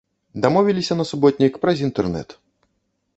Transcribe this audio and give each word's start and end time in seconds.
Дамовіліся 0.45 0.95
на 1.01 1.05
суботнік 1.09 1.59
праз 1.65 1.83
інтэрнэт. 1.89 2.29